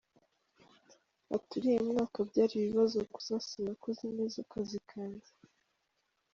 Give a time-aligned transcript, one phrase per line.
[1.35, 5.31] Ati “Uriya mwaka byari ibibazo gusa, sinakoze neza akazi kanjye.